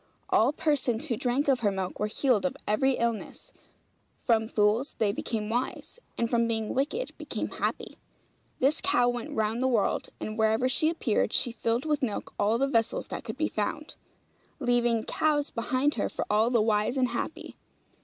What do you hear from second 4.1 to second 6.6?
from fools they became wise; and from